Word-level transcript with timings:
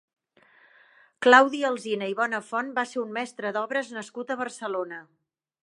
Claudi 1.25 1.59
Alsina 1.69 2.07
i 2.13 2.17
Bonafont 2.21 2.71
va 2.79 2.87
ser 2.93 3.03
un 3.03 3.13
mestre 3.19 3.55
d'obres 3.59 3.95
nascut 3.99 4.33
a 4.33 4.39
Barcelona. 4.45 5.03